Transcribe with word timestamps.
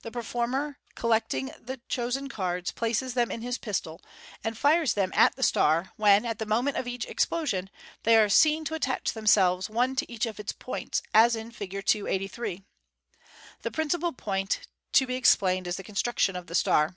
The 0.00 0.10
performer, 0.10 0.78
collecting 0.94 1.52
the 1.60 1.82
chosen 1.86 2.30
cards, 2.30 2.70
places 2.72 3.12
them 3.12 3.30
in 3.30 3.42
his 3.42 3.58
pistol, 3.58 4.00
and 4.42 4.56
fires 4.56 4.94
them 4.94 5.12
at 5.14 5.36
the 5.36 5.42
star, 5.42 5.92
when, 5.96 6.24
at 6.24 6.38
the 6.38 6.46
moment 6.46 6.78
of 6.78 6.86
the 6.86 6.94
explosion, 7.06 7.68
they 8.04 8.16
are 8.16 8.30
seen 8.30 8.64
to 8.64 8.74
attach 8.74 9.12
themselves 9.12 9.68
one 9.68 9.96
to 9.96 10.10
each 10.10 10.24
of 10.24 10.40
its 10.40 10.52
points, 10.52 11.02
as 11.12 11.36
in 11.36 11.50
Fig. 11.50 11.84
283. 11.84 12.62
The 13.60 13.70
principal 13.70 14.14
point 14.14 14.60
to 14.94 15.06
be 15.06 15.16
explained 15.16 15.66
is 15.66 15.76
the 15.76 15.84
construction 15.84 16.36
of 16.36 16.46
the 16.46 16.54
star. 16.54 16.96